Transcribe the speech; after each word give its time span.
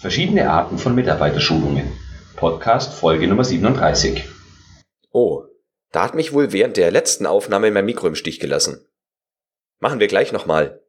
Verschiedene 0.00 0.50
Arten 0.50 0.78
von 0.78 0.94
Mitarbeiterschulungen. 0.94 1.92
Podcast 2.34 2.94
Folge 2.94 3.28
Nummer 3.28 3.44
37. 3.44 4.24
Oh, 5.12 5.44
da 5.92 6.04
hat 6.04 6.14
mich 6.14 6.32
wohl 6.32 6.52
während 6.52 6.78
der 6.78 6.90
letzten 6.90 7.26
Aufnahme 7.26 7.70
mein 7.70 7.84
Mikro 7.84 8.06
im 8.06 8.14
Stich 8.14 8.40
gelassen. 8.40 8.88
Machen 9.78 10.00
wir 10.00 10.06
gleich 10.06 10.32
nochmal. 10.32 10.82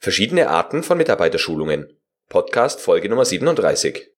Verschiedene 0.00 0.50
Arten 0.50 0.82
von 0.82 0.98
Mitarbeiterschulungen. 0.98 1.96
Podcast 2.28 2.80
Folge 2.80 3.08
Nummer 3.08 3.24
37. 3.24 4.13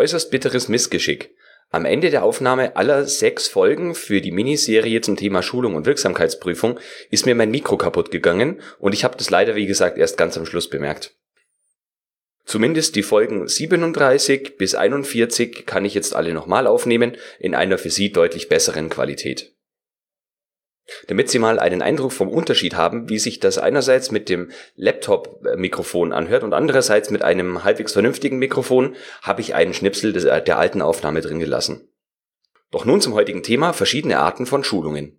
äußerst 0.00 0.30
bitteres 0.30 0.68
Missgeschick. 0.68 1.34
Am 1.68 1.84
Ende 1.84 2.08
der 2.08 2.24
Aufnahme 2.24 2.74
aller 2.74 3.04
sechs 3.04 3.48
Folgen 3.48 3.94
für 3.94 4.22
die 4.22 4.32
Miniserie 4.32 5.02
zum 5.02 5.16
Thema 5.16 5.42
Schulung 5.42 5.74
und 5.74 5.84
Wirksamkeitsprüfung 5.84 6.80
ist 7.10 7.26
mir 7.26 7.34
mein 7.34 7.50
Mikro 7.50 7.76
kaputt 7.76 8.10
gegangen 8.10 8.60
und 8.78 8.94
ich 8.94 9.04
habe 9.04 9.18
das 9.18 9.28
leider, 9.28 9.54
wie 9.56 9.66
gesagt, 9.66 9.98
erst 9.98 10.16
ganz 10.16 10.38
am 10.38 10.46
Schluss 10.46 10.70
bemerkt. 10.70 11.14
Zumindest 12.46 12.96
die 12.96 13.02
Folgen 13.02 13.46
37 13.46 14.56
bis 14.56 14.74
41 14.74 15.66
kann 15.66 15.84
ich 15.84 15.94
jetzt 15.94 16.16
alle 16.16 16.32
nochmal 16.32 16.66
aufnehmen, 16.66 17.16
in 17.38 17.54
einer 17.54 17.76
für 17.76 17.90
Sie 17.90 18.10
deutlich 18.10 18.48
besseren 18.48 18.88
Qualität. 18.88 19.49
Damit 21.06 21.30
Sie 21.30 21.38
mal 21.38 21.58
einen 21.58 21.82
Eindruck 21.82 22.12
vom 22.12 22.28
Unterschied 22.28 22.74
haben, 22.74 23.08
wie 23.08 23.18
sich 23.18 23.40
das 23.40 23.58
einerseits 23.58 24.10
mit 24.10 24.28
dem 24.28 24.50
Laptop-Mikrofon 24.76 26.12
anhört 26.12 26.42
und 26.42 26.52
andererseits 26.52 27.10
mit 27.10 27.22
einem 27.22 27.64
halbwegs 27.64 27.92
vernünftigen 27.92 28.38
Mikrofon, 28.38 28.96
habe 29.22 29.40
ich 29.40 29.54
einen 29.54 29.74
Schnipsel 29.74 30.12
der 30.12 30.58
alten 30.58 30.82
Aufnahme 30.82 31.20
drin 31.20 31.38
gelassen. 31.38 31.88
Doch 32.70 32.84
nun 32.84 33.00
zum 33.00 33.14
heutigen 33.14 33.42
Thema 33.42 33.72
verschiedene 33.72 34.18
Arten 34.18 34.46
von 34.46 34.62
Schulungen. 34.62 35.18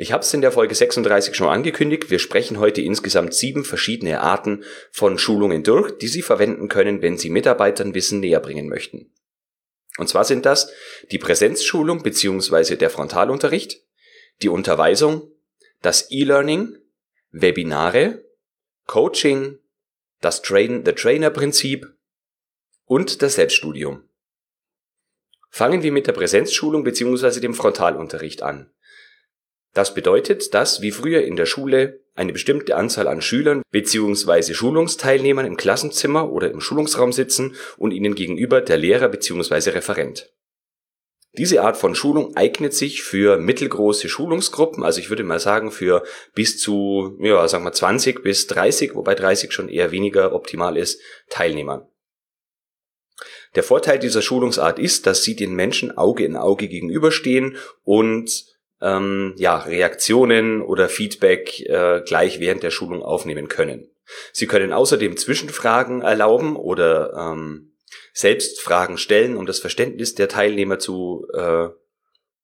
Ich 0.00 0.12
habe 0.12 0.22
es 0.22 0.32
in 0.32 0.42
der 0.42 0.52
Folge 0.52 0.76
36 0.76 1.34
schon 1.34 1.48
angekündigt, 1.48 2.08
wir 2.08 2.20
sprechen 2.20 2.60
heute 2.60 2.80
insgesamt 2.80 3.34
sieben 3.34 3.64
verschiedene 3.64 4.20
Arten 4.20 4.62
von 4.92 5.18
Schulungen 5.18 5.64
durch, 5.64 5.98
die 5.98 6.06
Sie 6.06 6.22
verwenden 6.22 6.68
können, 6.68 7.02
wenn 7.02 7.18
Sie 7.18 7.30
Mitarbeitern 7.30 7.94
Wissen 7.94 8.20
näher 8.20 8.38
bringen 8.38 8.68
möchten. 8.68 9.12
Und 9.98 10.08
zwar 10.08 10.24
sind 10.24 10.46
das 10.46 10.70
die 11.10 11.18
Präsenzschulung 11.18 12.04
bzw. 12.04 12.76
der 12.76 12.90
Frontalunterricht, 12.90 13.87
die 14.42 14.48
Unterweisung, 14.48 15.30
das 15.82 16.10
E-Learning, 16.10 16.76
Webinare, 17.30 18.24
Coaching, 18.86 19.58
das 20.20 20.42
Train 20.42 20.84
the 20.84 20.92
Trainer 20.92 21.30
Prinzip 21.30 21.86
und 22.84 23.22
das 23.22 23.34
Selbststudium. 23.34 24.08
Fangen 25.50 25.82
wir 25.82 25.92
mit 25.92 26.06
der 26.06 26.12
Präsenzschulung 26.12 26.84
bzw. 26.84 27.40
dem 27.40 27.54
Frontalunterricht 27.54 28.42
an. 28.42 28.70
Das 29.74 29.94
bedeutet, 29.94 30.54
dass 30.54 30.80
wie 30.80 30.90
früher 30.90 31.22
in 31.22 31.36
der 31.36 31.46
Schule 31.46 32.00
eine 32.14 32.32
bestimmte 32.32 32.76
Anzahl 32.76 33.06
an 33.06 33.22
Schülern 33.22 33.62
bzw. 33.70 34.54
Schulungsteilnehmern 34.54 35.46
im 35.46 35.56
Klassenzimmer 35.56 36.30
oder 36.32 36.50
im 36.50 36.60
Schulungsraum 36.60 37.12
sitzen 37.12 37.54
und 37.76 37.92
ihnen 37.92 38.14
gegenüber 38.14 38.60
der 38.60 38.76
Lehrer 38.76 39.08
bzw. 39.08 39.70
Referent. 39.70 40.32
Diese 41.38 41.62
Art 41.62 41.76
von 41.76 41.94
Schulung 41.94 42.36
eignet 42.36 42.74
sich 42.74 43.02
für 43.04 43.38
mittelgroße 43.38 44.08
Schulungsgruppen, 44.08 44.82
also 44.82 44.98
ich 44.98 45.08
würde 45.08 45.22
mal 45.22 45.38
sagen 45.38 45.70
für 45.70 46.02
bis 46.34 46.58
zu, 46.58 47.16
ja, 47.20 47.46
sagen 47.46 47.64
wir 47.64 47.72
20 47.72 48.22
bis 48.24 48.48
30, 48.48 48.96
wobei 48.96 49.14
30 49.14 49.52
schon 49.52 49.68
eher 49.68 49.92
weniger 49.92 50.34
optimal 50.34 50.76
ist, 50.76 51.00
Teilnehmern. 51.30 51.86
Der 53.54 53.62
Vorteil 53.62 54.00
dieser 54.00 54.20
Schulungsart 54.20 54.80
ist, 54.80 55.06
dass 55.06 55.22
sie 55.22 55.36
den 55.36 55.54
Menschen 55.54 55.96
Auge 55.96 56.24
in 56.24 56.36
Auge 56.36 56.68
gegenüberstehen 56.68 57.56
und 57.84 58.44
ähm, 58.80 59.34
ja, 59.38 59.58
Reaktionen 59.58 60.60
oder 60.60 60.88
Feedback 60.88 61.60
äh, 61.60 62.02
gleich 62.04 62.40
während 62.40 62.64
der 62.64 62.70
Schulung 62.70 63.02
aufnehmen 63.02 63.48
können. 63.48 63.90
Sie 64.32 64.46
können 64.46 64.72
außerdem 64.72 65.16
Zwischenfragen 65.16 66.02
erlauben 66.02 66.56
oder 66.56 67.12
ähm, 67.14 67.72
selbst 68.12 68.60
Fragen 68.60 68.98
stellen, 68.98 69.36
um 69.36 69.46
das 69.46 69.58
Verständnis 69.58 70.14
der 70.14 70.28
Teilnehmer 70.28 70.78
zu, 70.78 71.26
äh, 71.32 71.68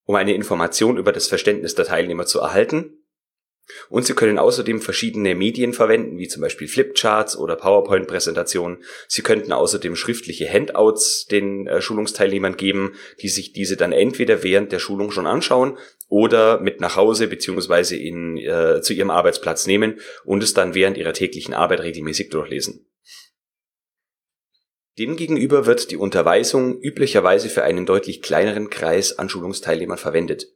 um 0.04 0.14
eine 0.14 0.34
Information 0.34 0.96
über 0.96 1.12
das 1.12 1.28
Verständnis 1.28 1.74
der 1.74 1.86
Teilnehmer 1.86 2.26
zu 2.26 2.40
erhalten. 2.40 3.04
Und 3.88 4.04
Sie 4.04 4.14
können 4.14 4.38
außerdem 4.38 4.80
verschiedene 4.80 5.34
Medien 5.34 5.72
verwenden, 5.72 6.18
wie 6.18 6.28
zum 6.28 6.42
Beispiel 6.42 6.68
Flipcharts 6.68 7.36
oder 7.36 7.56
PowerPoint-Präsentationen. 7.56 8.84
Sie 9.08 9.22
könnten 9.22 9.52
außerdem 9.52 9.96
schriftliche 9.96 10.50
Handouts 10.50 11.26
den 11.26 11.66
äh, 11.66 11.80
Schulungsteilnehmern 11.80 12.56
geben, 12.56 12.94
die 13.22 13.28
sich 13.28 13.52
diese 13.52 13.76
dann 13.76 13.92
entweder 13.92 14.42
während 14.42 14.72
der 14.72 14.78
Schulung 14.78 15.10
schon 15.10 15.26
anschauen 15.26 15.78
oder 16.08 16.60
mit 16.60 16.80
nach 16.80 16.96
Hause 16.96 17.26
beziehungsweise 17.26 17.96
in, 17.96 18.36
äh, 18.36 18.82
zu 18.82 18.92
ihrem 18.92 19.10
Arbeitsplatz 19.10 19.66
nehmen 19.66 19.98
und 20.24 20.42
es 20.42 20.52
dann 20.52 20.74
während 20.74 20.98
ihrer 20.98 21.14
täglichen 21.14 21.54
Arbeit 21.54 21.80
regelmäßig 21.80 22.28
durchlesen. 22.28 22.86
Demgegenüber 24.98 25.66
wird 25.66 25.90
die 25.90 25.96
Unterweisung 25.96 26.80
üblicherweise 26.80 27.48
für 27.48 27.64
einen 27.64 27.84
deutlich 27.84 28.22
kleineren 28.22 28.70
Kreis 28.70 29.18
an 29.18 29.28
Schulungsteilnehmern 29.28 29.98
verwendet. 29.98 30.46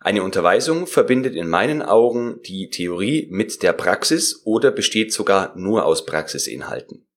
Eine 0.00 0.22
Unterweisung 0.22 0.86
verbindet 0.86 1.34
in 1.34 1.48
meinen 1.48 1.82
Augen 1.82 2.40
die 2.42 2.68
Theorie 2.70 3.26
mit 3.30 3.62
der 3.62 3.72
Praxis 3.72 4.42
oder 4.44 4.70
besteht 4.70 5.12
sogar 5.12 5.56
nur 5.56 5.86
aus 5.86 6.04
Praxisinhalten. 6.04 7.08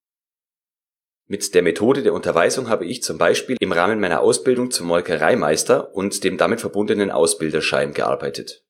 Mit 1.28 1.54
der 1.54 1.62
Methode 1.62 2.04
der 2.04 2.14
Unterweisung 2.14 2.70
habe 2.70 2.86
ich 2.86 3.04
zum 3.04 3.18
Beispiel 3.18 3.58
im 3.60 3.74
Rahmen 3.74 4.00
meiner 4.00 4.22
Ausbildung 4.22 4.72
zum 4.72 4.88
Molkereimeister 4.88 5.94
und 5.94 6.24
dem 6.24 6.38
damit 6.38 6.62
verbundenen 6.62 7.12
Ausbilderschein 7.12 7.94
gearbeitet 7.94 8.67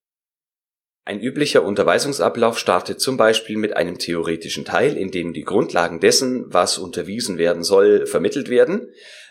ein 1.07 1.21
üblicher 1.21 1.63
Unterweisungsablauf 1.63 2.59
startet 2.59 2.99
zum 2.99 3.15
Beispiel 3.15 3.55
mit 3.55 3.77
einem 3.77 3.97
theoretischen 3.97 4.65
Teil, 4.65 4.97
in 4.97 5.09
dem 5.09 5.31
die 5.31 5.43
Grundlagen 5.43 6.01
dessen, 6.01 6.53
was 6.53 6.77
unterwiesen 6.77 7.37
werden 7.37 7.63
soll, 7.63 8.05
vermittelt 8.05 8.49
werden. 8.49 8.89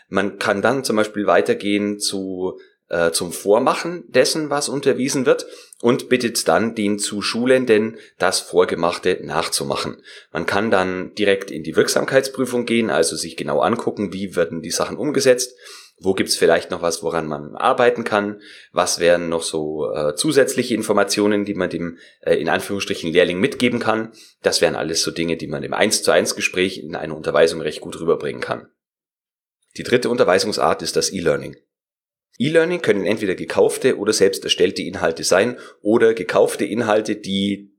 Man 0.09 0.39
kann 0.39 0.63
dann 0.63 0.83
zum 0.83 0.95
Beispiel 0.95 1.27
weitergehen 1.27 1.99
zu 1.99 2.59
äh, 2.89 3.11
zum 3.11 3.31
Vormachen 3.31 4.05
dessen, 4.07 4.49
was 4.49 4.69
unterwiesen 4.69 5.27
wird 5.27 5.45
und 5.79 6.09
bittet 6.09 6.47
dann 6.47 6.73
den 6.73 6.97
zu 6.97 7.21
Schulenden, 7.21 7.97
das 8.17 8.39
Vorgemachte 8.39 9.19
nachzumachen. 9.21 10.01
Man 10.31 10.47
kann 10.47 10.71
dann 10.71 11.13
direkt 11.13 11.51
in 11.51 11.61
die 11.61 11.75
Wirksamkeitsprüfung 11.75 12.65
gehen, 12.65 12.89
also 12.89 13.15
sich 13.15 13.37
genau 13.37 13.59
angucken, 13.59 14.13
wie 14.13 14.35
werden 14.35 14.63
die 14.63 14.71
Sachen 14.71 14.97
umgesetzt 14.97 15.53
wo 15.99 16.13
gibt's 16.13 16.35
vielleicht 16.35 16.69
noch 16.69 16.81
was, 16.81 17.01
woran 17.01 17.27
man 17.27 17.55
arbeiten 17.55 18.03
kann? 18.03 18.41
Was 18.71 18.99
wären 18.99 19.29
noch 19.29 19.41
so 19.41 19.91
äh, 19.91 20.15
zusätzliche 20.15 20.75
Informationen, 20.75 21.43
die 21.43 21.55
man 21.55 21.71
dem 21.71 21.97
äh, 22.21 22.35
in 22.35 22.49
Anführungsstrichen 22.49 23.11
Lehrling 23.11 23.39
mitgeben 23.39 23.79
kann? 23.79 24.11
Das 24.43 24.61
wären 24.61 24.75
alles 24.75 25.01
so 25.01 25.09
Dinge, 25.09 25.37
die 25.37 25.47
man 25.47 25.63
im 25.63 25.73
1 25.73 26.03
zu 26.03 26.11
1 26.11 26.35
Gespräch 26.35 26.77
in 26.77 26.95
einer 26.95 27.15
Unterweisung 27.15 27.61
recht 27.61 27.81
gut 27.81 27.99
rüberbringen 27.99 28.41
kann. 28.41 28.67
Die 29.77 29.83
dritte 29.83 30.09
Unterweisungsart 30.09 30.83
ist 30.83 30.95
das 30.95 31.11
E-Learning. 31.11 31.55
E-Learning 32.37 32.81
können 32.81 33.05
entweder 33.05 33.33
gekaufte 33.33 33.97
oder 33.97 34.13
selbst 34.13 34.43
erstellte 34.43 34.83
Inhalte 34.83 35.23
sein 35.23 35.57
oder 35.81 36.13
gekaufte 36.13 36.65
Inhalte, 36.65 37.15
die 37.15 37.75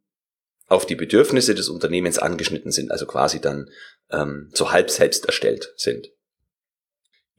auf 0.67 0.87
die 0.87 0.97
Bedürfnisse 0.97 1.55
des 1.55 1.69
Unternehmens 1.69 2.19
angeschnitten 2.19 2.73
sind, 2.73 2.91
also 2.91 3.07
quasi 3.07 3.41
dann 3.41 3.71
ähm, 4.11 4.51
so 4.53 4.73
halb 4.73 4.91
selbst 4.91 5.27
erstellt 5.27 5.73
sind. 5.77 6.11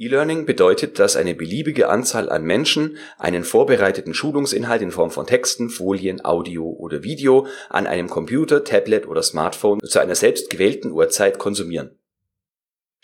E-Learning 0.02 0.46
bedeutet, 0.46 0.98
dass 0.98 1.18
eine 1.18 1.36
beliebige 1.36 1.90
Anzahl 1.90 2.30
an 2.30 2.44
Menschen 2.44 2.96
einen 3.18 3.44
vorbereiteten 3.44 4.14
Schulungsinhalt 4.14 4.82
in 4.82 4.92
Form 4.92 5.12
von 5.12 5.28
Texten, 5.28 5.70
Folien, 5.70 6.24
Audio 6.24 6.70
oder 6.70 7.04
Video 7.04 7.48
an 7.70 7.86
einem 7.86 8.10
Computer, 8.10 8.64
Tablet 8.64 9.08
oder 9.08 9.22
Smartphone 9.22 9.82
zu 9.82 10.00
einer 10.00 10.16
selbst 10.16 10.50
gewählten 10.50 10.92
Uhrzeit 10.94 11.38
konsumieren. 11.38 12.00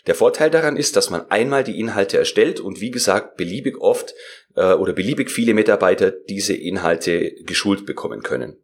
Der 0.06 0.14
Vorteil 0.14 0.50
daran 0.50 0.78
ist, 0.78 0.96
dass 0.96 1.10
man 1.10 1.30
einmal 1.30 1.64
die 1.64 1.78
Inhalte 1.78 2.16
erstellt 2.16 2.60
und 2.60 2.80
wie 2.80 2.92
gesagt 2.92 3.36
beliebig 3.36 3.76
oft 3.78 4.14
äh, 4.54 4.72
oder 4.72 4.94
beliebig 4.94 5.30
viele 5.30 5.52
Mitarbeiter 5.52 6.10
diese 6.10 6.54
Inhalte 6.54 7.34
geschult 7.44 7.84
bekommen 7.84 8.22
können. 8.22 8.56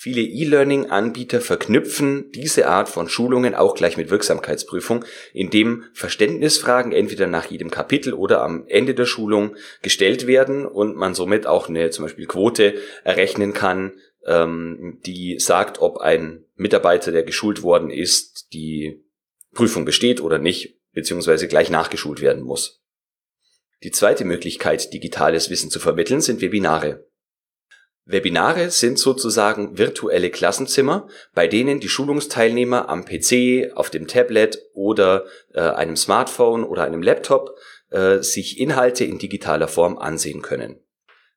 Viele 0.00 0.20
E-Learning-Anbieter 0.20 1.40
verknüpfen 1.40 2.30
diese 2.30 2.68
Art 2.68 2.88
von 2.88 3.08
Schulungen 3.08 3.56
auch 3.56 3.74
gleich 3.74 3.96
mit 3.96 4.10
Wirksamkeitsprüfung, 4.10 5.04
indem 5.32 5.86
Verständnisfragen 5.92 6.92
entweder 6.92 7.26
nach 7.26 7.46
jedem 7.46 7.72
Kapitel 7.72 8.14
oder 8.14 8.42
am 8.42 8.64
Ende 8.68 8.94
der 8.94 9.06
Schulung 9.06 9.56
gestellt 9.82 10.28
werden 10.28 10.66
und 10.66 10.94
man 10.94 11.14
somit 11.14 11.48
auch 11.48 11.68
eine 11.68 11.90
zum 11.90 12.04
Beispiel 12.04 12.26
Quote 12.26 12.74
errechnen 13.02 13.52
kann, 13.52 13.94
ähm, 14.24 15.00
die 15.04 15.40
sagt, 15.40 15.80
ob 15.80 15.98
ein 15.98 16.44
Mitarbeiter, 16.54 17.10
der 17.10 17.24
geschult 17.24 17.64
worden 17.64 17.90
ist, 17.90 18.52
die 18.52 19.02
Prüfung 19.52 19.84
besteht 19.84 20.20
oder 20.20 20.38
nicht, 20.38 20.78
beziehungsweise 20.92 21.48
gleich 21.48 21.70
nachgeschult 21.70 22.20
werden 22.20 22.44
muss. 22.44 22.84
Die 23.82 23.90
zweite 23.90 24.24
Möglichkeit, 24.24 24.92
digitales 24.92 25.50
Wissen 25.50 25.70
zu 25.70 25.80
vermitteln, 25.80 26.20
sind 26.20 26.40
Webinare. 26.40 27.07
Webinare 28.08 28.70
sind 28.70 28.98
sozusagen 28.98 29.76
virtuelle 29.76 30.30
Klassenzimmer, 30.30 31.08
bei 31.34 31.46
denen 31.46 31.78
die 31.78 31.90
Schulungsteilnehmer 31.90 32.88
am 32.88 33.04
PC, 33.04 33.72
auf 33.74 33.90
dem 33.90 34.08
Tablet 34.08 34.58
oder 34.72 35.26
äh, 35.52 35.60
einem 35.60 35.94
Smartphone 35.94 36.64
oder 36.64 36.84
einem 36.84 37.02
Laptop 37.02 37.54
äh, 37.90 38.20
sich 38.20 38.58
Inhalte 38.58 39.04
in 39.04 39.18
digitaler 39.18 39.68
Form 39.68 39.98
ansehen 39.98 40.40
können. 40.40 40.80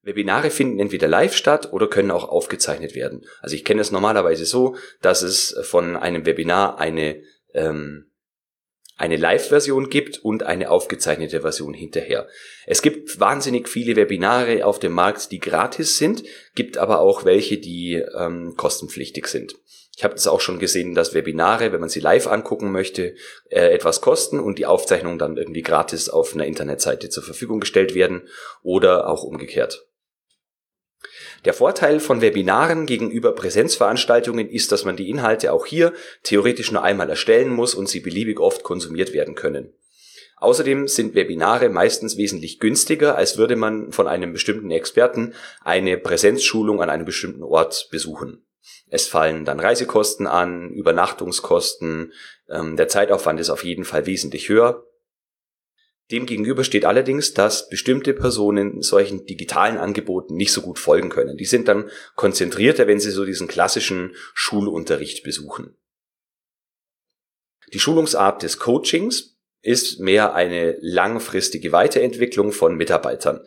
Webinare 0.01 0.49
finden 0.49 0.79
entweder 0.79 1.09
live 1.09 1.35
statt 1.35 1.73
oder 1.73 1.87
können 1.87 2.09
auch 2.09 2.27
aufgezeichnet 2.27 2.95
werden. 2.95 3.25
Also 3.41 3.55
ich 3.55 3.65
kenne 3.65 3.81
es 3.81 3.91
normalerweise 3.91 4.45
so, 4.45 4.77
dass 5.01 5.23
es 5.23 5.59
von 5.63 5.97
einem 5.97 6.25
Webinar 6.25 6.79
eine 6.79 7.21
ähm, 7.53 8.10
eine 9.01 9.17
Live-Version 9.17 9.89
gibt 9.89 10.19
und 10.19 10.43
eine 10.43 10.69
aufgezeichnete 10.69 11.41
Version 11.41 11.73
hinterher. 11.73 12.27
Es 12.67 12.83
gibt 12.83 13.19
wahnsinnig 13.19 13.67
viele 13.67 13.95
Webinare 13.95 14.65
auf 14.65 14.77
dem 14.77 14.93
Markt, 14.93 15.31
die 15.31 15.39
gratis 15.39 15.97
sind, 15.97 16.23
gibt 16.53 16.77
aber 16.77 16.99
auch 16.99 17.25
welche, 17.25 17.57
die 17.57 17.95
ähm, 17.95 18.53
kostenpflichtig 18.55 19.27
sind. 19.27 19.55
Ich 19.97 20.03
habe 20.03 20.13
das 20.13 20.27
auch 20.27 20.39
schon 20.39 20.59
gesehen, 20.59 20.93
dass 20.93 21.13
Webinare, 21.13 21.71
wenn 21.71 21.79
man 21.79 21.89
sie 21.89 21.99
live 21.99 22.27
angucken 22.27 22.71
möchte, 22.71 23.15
äh, 23.49 23.73
etwas 23.73 24.01
kosten 24.01 24.39
und 24.39 24.59
die 24.59 24.67
Aufzeichnung 24.67 25.17
dann 25.17 25.35
irgendwie 25.35 25.63
gratis 25.63 26.07
auf 26.07 26.33
einer 26.33 26.45
Internetseite 26.45 27.09
zur 27.09 27.23
Verfügung 27.23 27.59
gestellt 27.59 27.95
werden 27.95 28.27
oder 28.61 29.09
auch 29.09 29.23
umgekehrt. 29.23 29.87
Der 31.45 31.53
Vorteil 31.53 31.99
von 31.99 32.21
Webinaren 32.21 32.85
gegenüber 32.85 33.33
Präsenzveranstaltungen 33.33 34.47
ist, 34.47 34.71
dass 34.71 34.85
man 34.85 34.95
die 34.95 35.09
Inhalte 35.09 35.51
auch 35.51 35.65
hier 35.65 35.93
theoretisch 36.21 36.71
nur 36.71 36.83
einmal 36.83 37.09
erstellen 37.09 37.49
muss 37.49 37.73
und 37.73 37.89
sie 37.89 37.99
beliebig 37.99 38.39
oft 38.39 38.63
konsumiert 38.63 39.13
werden 39.13 39.33
können. 39.33 39.73
Außerdem 40.37 40.87
sind 40.87 41.15
Webinare 41.15 41.69
meistens 41.69 42.17
wesentlich 42.17 42.59
günstiger, 42.59 43.15
als 43.15 43.37
würde 43.37 43.55
man 43.55 43.91
von 43.91 44.07
einem 44.07 44.33
bestimmten 44.33 44.71
Experten 44.71 45.33
eine 45.63 45.97
Präsenzschulung 45.97 46.81
an 46.81 46.89
einem 46.89 47.05
bestimmten 47.05 47.43
Ort 47.43 47.89
besuchen. 47.91 48.43
Es 48.89 49.07
fallen 49.07 49.45
dann 49.45 49.59
Reisekosten 49.59 50.27
an, 50.27 50.69
Übernachtungskosten, 50.69 52.11
ähm, 52.49 52.75
der 52.75 52.87
Zeitaufwand 52.87 53.39
ist 53.39 53.49
auf 53.49 53.63
jeden 53.63 53.85
Fall 53.85 54.05
wesentlich 54.05 54.49
höher 54.49 54.85
Demgegenüber 56.11 56.65
steht 56.65 56.85
allerdings, 56.85 57.33
dass 57.33 57.69
bestimmte 57.69 58.13
Personen 58.13 58.81
solchen 58.81 59.25
digitalen 59.25 59.77
Angeboten 59.77 60.35
nicht 60.35 60.51
so 60.51 60.61
gut 60.61 60.77
folgen 60.77 61.09
können. 61.09 61.37
Die 61.37 61.45
sind 61.45 61.69
dann 61.69 61.89
konzentrierter, 62.15 62.85
wenn 62.87 62.99
sie 62.99 63.11
so 63.11 63.23
diesen 63.23 63.47
klassischen 63.47 64.13
Schulunterricht 64.33 65.23
besuchen. 65.23 65.77
Die 67.73 67.79
Schulungsart 67.79 68.43
des 68.43 68.59
Coachings 68.59 69.37
ist 69.61 69.99
mehr 69.99 70.33
eine 70.33 70.77
langfristige 70.81 71.71
Weiterentwicklung 71.71 72.51
von 72.51 72.75
Mitarbeitern. 72.75 73.45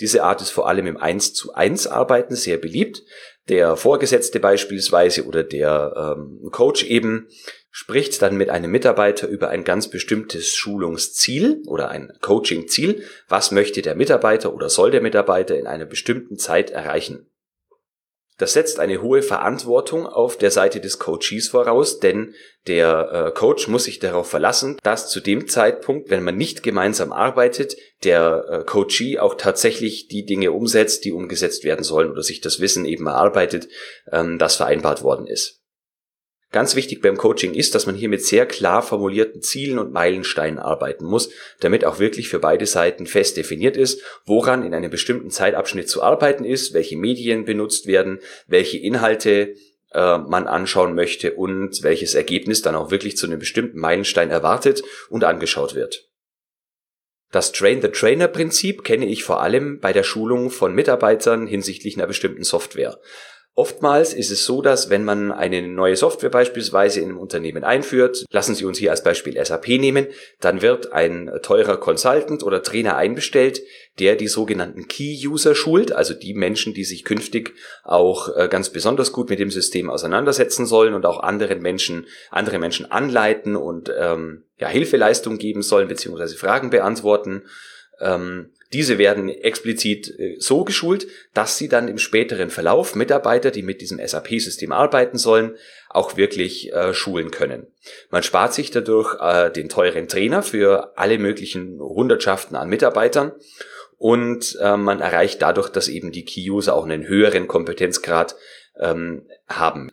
Diese 0.00 0.24
Art 0.24 0.40
ist 0.40 0.50
vor 0.50 0.68
allem 0.68 0.86
im 0.86 0.96
1 0.96 1.34
zu 1.34 1.54
1 1.54 1.86
Arbeiten 1.86 2.34
sehr 2.34 2.58
beliebt. 2.58 3.02
Der 3.48 3.76
Vorgesetzte 3.76 4.40
beispielsweise 4.40 5.26
oder 5.26 5.42
der 5.42 6.16
ähm, 6.16 6.48
Coach 6.50 6.84
eben 6.84 7.28
spricht 7.70 8.20
dann 8.22 8.36
mit 8.36 8.50
einem 8.50 8.70
Mitarbeiter 8.70 9.28
über 9.28 9.48
ein 9.48 9.64
ganz 9.64 9.88
bestimmtes 9.88 10.54
Schulungsziel 10.54 11.62
oder 11.66 11.88
ein 11.88 12.12
Coachingziel. 12.20 13.04
Was 13.28 13.52
möchte 13.52 13.82
der 13.82 13.94
Mitarbeiter 13.94 14.52
oder 14.54 14.68
soll 14.68 14.90
der 14.90 15.00
Mitarbeiter 15.00 15.56
in 15.56 15.66
einer 15.66 15.86
bestimmten 15.86 16.36
Zeit 16.36 16.70
erreichen? 16.70 17.29
Das 18.40 18.54
setzt 18.54 18.80
eine 18.80 19.02
hohe 19.02 19.20
Verantwortung 19.20 20.06
auf 20.06 20.38
der 20.38 20.50
Seite 20.50 20.80
des 20.80 20.98
Coaches 20.98 21.48
voraus, 21.48 22.00
denn 22.00 22.34
der 22.66 23.26
äh, 23.28 23.38
Coach 23.38 23.68
muss 23.68 23.84
sich 23.84 23.98
darauf 23.98 24.30
verlassen, 24.30 24.78
dass 24.82 25.10
zu 25.10 25.20
dem 25.20 25.46
Zeitpunkt, 25.46 26.08
wenn 26.08 26.24
man 26.24 26.38
nicht 26.38 26.62
gemeinsam 26.62 27.12
arbeitet, 27.12 27.76
der 28.02 28.46
äh, 28.48 28.64
Coachee 28.64 29.18
auch 29.18 29.34
tatsächlich 29.34 30.08
die 30.08 30.24
Dinge 30.24 30.52
umsetzt, 30.52 31.04
die 31.04 31.12
umgesetzt 31.12 31.64
werden 31.64 31.84
sollen 31.84 32.10
oder 32.10 32.22
sich 32.22 32.40
das 32.40 32.60
Wissen 32.60 32.86
eben 32.86 33.06
erarbeitet, 33.06 33.68
ähm, 34.10 34.38
das 34.38 34.56
vereinbart 34.56 35.02
worden 35.02 35.26
ist. 35.26 35.59
Ganz 36.52 36.74
wichtig 36.74 37.00
beim 37.00 37.16
Coaching 37.16 37.54
ist, 37.54 37.76
dass 37.76 37.86
man 37.86 37.94
hier 37.94 38.08
mit 38.08 38.24
sehr 38.24 38.44
klar 38.44 38.82
formulierten 38.82 39.40
Zielen 39.40 39.78
und 39.78 39.92
Meilensteinen 39.92 40.58
arbeiten 40.58 41.04
muss, 41.04 41.30
damit 41.60 41.84
auch 41.84 42.00
wirklich 42.00 42.28
für 42.28 42.40
beide 42.40 42.66
Seiten 42.66 43.06
fest 43.06 43.36
definiert 43.36 43.76
ist, 43.76 44.02
woran 44.26 44.64
in 44.64 44.74
einem 44.74 44.90
bestimmten 44.90 45.30
Zeitabschnitt 45.30 45.88
zu 45.88 46.02
arbeiten 46.02 46.44
ist, 46.44 46.74
welche 46.74 46.96
Medien 46.96 47.44
benutzt 47.44 47.86
werden, 47.86 48.18
welche 48.48 48.78
Inhalte 48.78 49.54
äh, 49.92 50.18
man 50.18 50.48
anschauen 50.48 50.96
möchte 50.96 51.34
und 51.34 51.84
welches 51.84 52.16
Ergebnis 52.16 52.62
dann 52.62 52.74
auch 52.74 52.90
wirklich 52.90 53.16
zu 53.16 53.26
einem 53.26 53.38
bestimmten 53.38 53.78
Meilenstein 53.78 54.30
erwartet 54.30 54.82
und 55.08 55.22
angeschaut 55.22 55.76
wird. 55.76 56.08
Das 57.30 57.52
Train-the-Trainer-Prinzip 57.52 58.82
kenne 58.82 59.06
ich 59.06 59.22
vor 59.22 59.40
allem 59.40 59.78
bei 59.78 59.92
der 59.92 60.02
Schulung 60.02 60.50
von 60.50 60.74
Mitarbeitern 60.74 61.46
hinsichtlich 61.46 61.96
einer 61.96 62.08
bestimmten 62.08 62.42
Software. 62.42 62.98
Oftmals 63.56 64.14
ist 64.14 64.30
es 64.30 64.44
so, 64.44 64.62
dass 64.62 64.90
wenn 64.90 65.04
man 65.04 65.32
eine 65.32 65.60
neue 65.60 65.96
Software 65.96 66.30
beispielsweise 66.30 67.00
in 67.00 67.10
einem 67.10 67.18
Unternehmen 67.18 67.64
einführt, 67.64 68.24
lassen 68.30 68.54
Sie 68.54 68.64
uns 68.64 68.78
hier 68.78 68.90
als 68.90 69.02
Beispiel 69.02 69.44
SAP 69.44 69.68
nehmen, 69.68 70.06
dann 70.40 70.62
wird 70.62 70.92
ein 70.92 71.30
teurer 71.42 71.76
Consultant 71.76 72.42
oder 72.42 72.62
Trainer 72.62 72.96
einbestellt, 72.96 73.60
der 73.98 74.14
die 74.16 74.28
sogenannten 74.28 74.86
Key-User 74.86 75.54
schult, 75.54 75.92
also 75.92 76.14
die 76.14 76.32
Menschen, 76.32 76.74
die 76.74 76.84
sich 76.84 77.04
künftig 77.04 77.54
auch 77.82 78.34
äh, 78.36 78.48
ganz 78.48 78.70
besonders 78.70 79.12
gut 79.12 79.28
mit 79.28 79.40
dem 79.40 79.50
System 79.50 79.90
auseinandersetzen 79.90 80.64
sollen 80.64 80.94
und 80.94 81.04
auch 81.04 81.20
anderen 81.20 81.60
Menschen, 81.60 82.06
andere 82.30 82.60
Menschen 82.60 82.90
anleiten 82.90 83.56
und 83.56 83.92
ähm, 83.98 84.44
ja, 84.58 84.68
Hilfeleistung 84.68 85.38
geben 85.38 85.62
sollen, 85.62 85.88
beziehungsweise 85.88 86.36
Fragen 86.36 86.70
beantworten. 86.70 87.42
Ähm, 88.00 88.52
diese 88.72 88.98
werden 88.98 89.28
explizit 89.28 90.08
äh, 90.18 90.36
so 90.38 90.64
geschult, 90.64 91.06
dass 91.34 91.58
sie 91.58 91.68
dann 91.68 91.88
im 91.88 91.98
späteren 91.98 92.50
Verlauf 92.50 92.94
Mitarbeiter, 92.94 93.50
die 93.50 93.62
mit 93.62 93.80
diesem 93.80 93.98
SAP-System 94.04 94.72
arbeiten 94.72 95.18
sollen, 95.18 95.56
auch 95.88 96.16
wirklich 96.16 96.72
äh, 96.72 96.94
schulen 96.94 97.30
können. 97.30 97.66
Man 98.10 98.22
spart 98.22 98.54
sich 98.54 98.70
dadurch 98.70 99.16
äh, 99.20 99.50
den 99.50 99.68
teuren 99.68 100.08
Trainer 100.08 100.42
für 100.42 100.96
alle 100.96 101.18
möglichen 101.18 101.80
Hundertschaften 101.80 102.56
an 102.56 102.68
Mitarbeitern 102.68 103.32
und 103.96 104.56
äh, 104.60 104.76
man 104.76 105.00
erreicht 105.00 105.42
dadurch, 105.42 105.68
dass 105.68 105.88
eben 105.88 106.12
die 106.12 106.24
Key-User 106.24 106.74
auch 106.74 106.84
einen 106.84 107.06
höheren 107.06 107.48
Kompetenzgrad 107.48 108.36
ähm, 108.78 109.28
haben. 109.48 109.90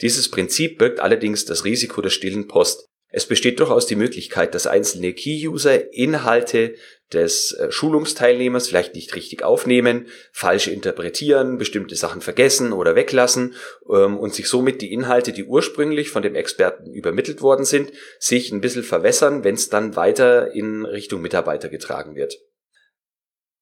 Dieses 0.00 0.30
Prinzip 0.30 0.78
birgt 0.78 1.00
allerdings 1.00 1.44
das 1.44 1.64
Risiko 1.64 2.00
der 2.00 2.10
stillen 2.10 2.48
Post. 2.48 2.88
Es 3.12 3.26
besteht 3.26 3.60
durchaus 3.60 3.86
die 3.86 3.94
Möglichkeit, 3.94 4.54
dass 4.54 4.66
einzelne 4.66 5.12
Key-User 5.12 5.92
Inhalte 5.92 6.74
des 7.12 7.52
äh, 7.52 7.70
Schulungsteilnehmers 7.70 8.68
vielleicht 8.68 8.94
nicht 8.94 9.14
richtig 9.14 9.44
aufnehmen, 9.44 10.06
falsch 10.32 10.66
interpretieren, 10.66 11.58
bestimmte 11.58 11.94
Sachen 11.94 12.22
vergessen 12.22 12.72
oder 12.72 12.94
weglassen 12.94 13.54
ähm, 13.90 14.18
und 14.18 14.34
sich 14.34 14.48
somit 14.48 14.80
die 14.80 14.92
Inhalte, 14.92 15.32
die 15.32 15.44
ursprünglich 15.44 16.08
von 16.08 16.22
dem 16.22 16.34
Experten 16.34 16.90
übermittelt 16.90 17.42
worden 17.42 17.66
sind, 17.66 17.92
sich 18.18 18.50
ein 18.50 18.62
bisschen 18.62 18.82
verwässern, 18.82 19.44
wenn 19.44 19.56
es 19.56 19.68
dann 19.68 19.94
weiter 19.94 20.54
in 20.54 20.86
Richtung 20.86 21.20
Mitarbeiter 21.20 21.68
getragen 21.68 22.16
wird. 22.16 22.38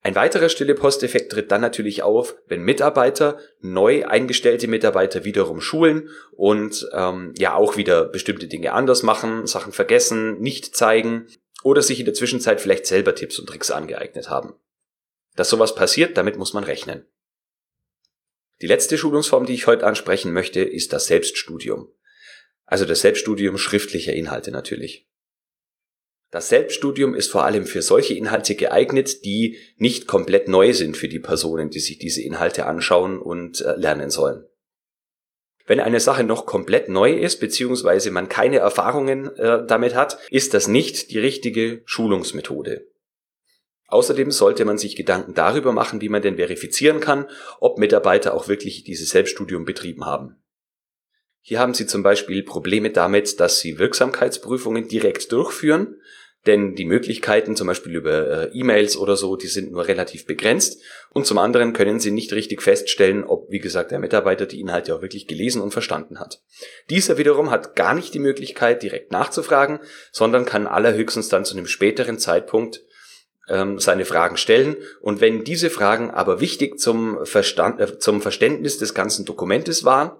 Ein 0.02 0.14
weiterer 0.14 0.48
stille 0.48 0.74
Posteffekt 0.74 1.30
tritt 1.30 1.50
dann 1.52 1.60
natürlich 1.60 2.02
auf, 2.02 2.34
wenn 2.46 2.62
Mitarbeiter 2.62 3.38
neu 3.60 4.06
eingestellte 4.06 4.66
Mitarbeiter 4.66 5.24
wiederum 5.24 5.60
schulen 5.60 6.08
und 6.32 6.88
ähm, 6.94 7.34
ja 7.36 7.54
auch 7.54 7.76
wieder 7.76 8.06
bestimmte 8.06 8.46
Dinge 8.46 8.72
anders 8.72 9.02
machen, 9.02 9.46
Sachen 9.46 9.72
vergessen, 9.72 10.40
nicht 10.40 10.74
zeigen 10.74 11.26
oder 11.62 11.82
sich 11.82 11.98
in 11.98 12.06
der 12.06 12.14
Zwischenzeit 12.14 12.62
vielleicht 12.62 12.86
selber 12.86 13.14
Tipps 13.14 13.38
und 13.38 13.46
Tricks 13.46 13.70
angeeignet 13.70 14.30
haben. 14.30 14.54
Dass 15.36 15.50
sowas 15.50 15.74
passiert, 15.74 16.16
damit 16.16 16.38
muss 16.38 16.54
man 16.54 16.64
rechnen. 16.64 17.06
Die 18.62 18.66
letzte 18.66 18.96
Schulungsform, 18.96 19.44
die 19.44 19.54
ich 19.54 19.66
heute 19.66 19.86
ansprechen 19.86 20.32
möchte, 20.32 20.60
ist 20.60 20.94
das 20.94 21.06
Selbststudium. 21.06 21.92
Also 22.64 22.86
das 22.86 23.00
Selbststudium 23.00 23.58
schriftlicher 23.58 24.14
Inhalte 24.14 24.50
natürlich. 24.50 25.09
Das 26.30 26.48
Selbststudium 26.48 27.14
ist 27.14 27.30
vor 27.30 27.44
allem 27.44 27.66
für 27.66 27.82
solche 27.82 28.14
Inhalte 28.14 28.54
geeignet, 28.54 29.24
die 29.24 29.58
nicht 29.76 30.06
komplett 30.06 30.46
neu 30.46 30.72
sind 30.72 30.96
für 30.96 31.08
die 31.08 31.18
Personen, 31.18 31.70
die 31.70 31.80
sich 31.80 31.98
diese 31.98 32.22
Inhalte 32.22 32.66
anschauen 32.66 33.18
und 33.18 33.60
äh, 33.62 33.74
lernen 33.74 34.10
sollen. 34.10 34.44
Wenn 35.66 35.80
eine 35.80 36.00
Sache 36.00 36.24
noch 36.24 36.46
komplett 36.46 36.88
neu 36.88 37.12
ist, 37.12 37.38
beziehungsweise 37.38 38.10
man 38.10 38.28
keine 38.28 38.58
Erfahrungen 38.58 39.36
äh, 39.36 39.66
damit 39.66 39.94
hat, 39.94 40.18
ist 40.30 40.54
das 40.54 40.68
nicht 40.68 41.10
die 41.10 41.18
richtige 41.18 41.82
Schulungsmethode. 41.84 42.86
Außerdem 43.88 44.30
sollte 44.30 44.64
man 44.64 44.78
sich 44.78 44.94
Gedanken 44.94 45.34
darüber 45.34 45.72
machen, 45.72 46.00
wie 46.00 46.08
man 46.08 46.22
denn 46.22 46.36
verifizieren 46.36 47.00
kann, 47.00 47.28
ob 47.58 47.78
Mitarbeiter 47.78 48.34
auch 48.34 48.46
wirklich 48.46 48.84
dieses 48.84 49.10
Selbststudium 49.10 49.64
betrieben 49.64 50.06
haben. 50.06 50.40
Hier 51.42 51.58
haben 51.58 51.74
Sie 51.74 51.86
zum 51.86 52.02
Beispiel 52.02 52.42
Probleme 52.42 52.90
damit, 52.90 53.40
dass 53.40 53.60
Sie 53.60 53.78
Wirksamkeitsprüfungen 53.78 54.88
direkt 54.88 55.32
durchführen, 55.32 55.96
denn 56.46 56.74
die 56.74 56.86
Möglichkeiten 56.86 57.54
zum 57.54 57.66
Beispiel 57.66 57.94
über 57.94 58.50
äh, 58.52 58.58
E-Mails 58.58 58.96
oder 58.96 59.16
so, 59.16 59.36
die 59.36 59.46
sind 59.46 59.72
nur 59.72 59.88
relativ 59.88 60.24
begrenzt. 60.24 60.80
Und 61.10 61.26
zum 61.26 61.36
anderen 61.36 61.74
können 61.74 62.00
Sie 62.00 62.10
nicht 62.10 62.32
richtig 62.32 62.62
feststellen, 62.62 63.24
ob, 63.24 63.50
wie 63.50 63.58
gesagt, 63.58 63.90
der 63.90 63.98
Mitarbeiter 63.98 64.46
die 64.46 64.60
Inhalte 64.60 64.94
auch 64.94 65.02
wirklich 65.02 65.26
gelesen 65.26 65.60
und 65.60 65.72
verstanden 65.72 66.18
hat. 66.18 66.40
Dieser 66.88 67.18
wiederum 67.18 67.50
hat 67.50 67.76
gar 67.76 67.94
nicht 67.94 68.14
die 68.14 68.20
Möglichkeit, 68.20 68.82
direkt 68.82 69.12
nachzufragen, 69.12 69.80
sondern 70.12 70.46
kann 70.46 70.66
allerhöchstens 70.66 71.28
dann 71.28 71.44
zu 71.44 71.56
einem 71.56 71.66
späteren 71.66 72.18
Zeitpunkt 72.18 72.82
ähm, 73.50 73.78
seine 73.78 74.06
Fragen 74.06 74.38
stellen. 74.38 74.76
Und 75.02 75.20
wenn 75.20 75.44
diese 75.44 75.68
Fragen 75.68 76.10
aber 76.10 76.40
wichtig 76.40 76.78
zum, 76.78 77.26
Verstand, 77.26 77.80
äh, 77.80 77.98
zum 77.98 78.22
Verständnis 78.22 78.78
des 78.78 78.94
ganzen 78.94 79.26
Dokumentes 79.26 79.84
waren, 79.84 80.12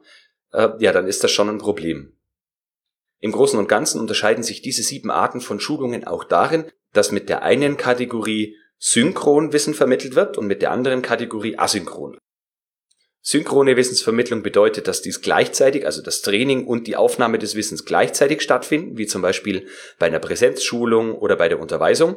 äh, 0.53 0.69
ja, 0.79 0.93
dann 0.93 1.07
ist 1.07 1.25
das 1.25 1.31
schon 1.31 1.49
ein 1.49 1.59
Problem. 1.59 2.17
Im 3.21 3.33
Großen 3.33 3.59
und 3.59 3.69
Ganzen 3.69 4.01
unterscheiden 4.01 4.43
sich 4.43 4.63
diese 4.63 4.83
sieben 4.83 5.11
Arten 5.11 5.41
von 5.41 5.61
Schulungen 5.61 6.07
auch 6.07 6.25
darin, 6.25 6.71
dass 6.93 7.13
mit 7.13 7.29
der 7.29 7.43
einen 7.43 7.77
Kategorie 7.77 8.57
synchron 8.79 9.53
Wissen 9.53 9.75
vermittelt 9.75 10.15
wird 10.15 10.39
und 10.39 10.47
mit 10.47 10.63
der 10.63 10.71
anderen 10.71 11.03
Kategorie 11.03 11.59
asynchron. 11.59 12.19
Synchrone 13.23 13.77
Wissensvermittlung 13.77 14.43
bedeutet, 14.43 14.89
dass 14.89 15.03
dies 15.03 15.21
gleichzeitig, 15.21 15.85
also 15.85 16.01
das 16.01 16.23
Training 16.23 16.67
und 16.67 16.87
die 16.87 16.97
Aufnahme 16.97 17.39
des 17.39 17.55
Wissens 17.55 17.85
gleichzeitig 17.85 18.41
stattfinden, 18.41 18.97
wie 18.97 19.07
zum 19.07 19.21
Beispiel 19.21 19.69
bei 19.99 20.07
einer 20.07 20.21
Präsenzschulung 20.21 21.15
oder 21.15 21.37
bei 21.37 21.51
der 21.51 21.61
Unterweisung. 21.61 22.17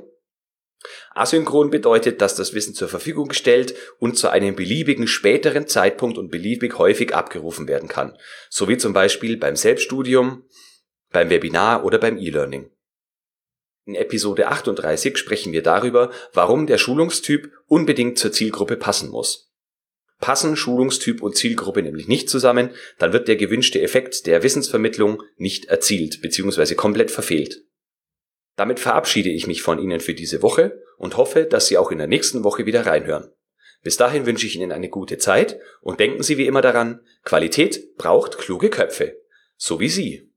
Asynchron 1.16 1.70
bedeutet, 1.70 2.22
dass 2.22 2.36
das 2.36 2.54
Wissen 2.54 2.74
zur 2.74 2.88
Verfügung 2.88 3.28
gestellt 3.28 3.76
und 4.00 4.18
zu 4.18 4.30
einem 4.30 4.56
beliebigen 4.56 5.08
späteren 5.08 5.68
Zeitpunkt 5.68 6.18
und 6.18 6.32
beliebig 6.32 6.78
häufig 6.78 7.14
abgerufen 7.14 7.68
werden 7.68 7.88
kann, 7.88 8.18
so 8.50 8.68
wie 8.68 8.78
zum 8.78 8.94
Beispiel 8.94 9.38
beim 9.38 9.56
Selbststudium, 9.56 10.44
beim 11.12 11.30
Webinar 11.30 11.86
oder 11.86 12.00
beim 12.00 12.18
E-Learning. 12.18 12.72
In 13.86 13.96
Episode 13.96 14.48
38 14.48 15.18
sprechen 15.18 15.52
wir 15.52 15.62
darüber, 15.62 16.10
warum 16.34 16.68
der 16.68 16.78
Schulungstyp 16.78 17.52
unbedingt 17.68 18.18
zur 18.18 18.32
Zielgruppe 18.32 18.78
passen 18.78 19.10
muss. 19.10 19.52
Passen 20.20 20.56
Schulungstyp 20.56 21.22
und 21.22 21.36
Zielgruppe 21.36 21.84
nämlich 21.84 22.08
nicht 22.08 22.30
zusammen, 22.30 22.70
dann 22.98 23.12
wird 23.12 23.28
der 23.28 23.36
gewünschte 23.36 23.82
Effekt 23.82 24.26
der 24.26 24.42
Wissensvermittlung 24.42 25.22
nicht 25.36 25.66
erzielt 25.66 26.22
bzw. 26.22 26.76
komplett 26.76 27.12
verfehlt. 27.12 27.66
Damit 28.56 28.80
verabschiede 28.80 29.30
ich 29.30 29.48
mich 29.48 29.62
von 29.62 29.80
Ihnen 29.80 30.00
für 30.00 30.14
diese 30.14 30.42
Woche 30.42 30.82
und 30.98 31.18
hoffe, 31.18 31.46
dass 31.46 31.68
Sie 31.68 31.78
auch 31.78 31.92
in 31.92 31.98
der 31.98 32.08
nächsten 32.08 32.44
Woche 32.44 32.66
wieder 32.66 32.86
reinhören. 32.86 33.32
Bis 33.82 33.98
dahin 33.98 34.26
wünsche 34.26 34.46
ich 34.46 34.56
Ihnen 34.56 34.72
eine 34.72 34.90
gute 34.90 35.18
Zeit 35.18 35.60
und 35.82 36.00
denken 36.00 36.24
Sie 36.24 36.38
wie 36.38 36.48
immer 36.48 36.62
daran, 36.62 37.02
Qualität 37.24 37.96
braucht 37.98 38.38
kluge 38.38 38.70
Köpfe. 38.70 39.22
So 39.58 39.80
wie 39.80 39.90
Sie. 39.90 40.33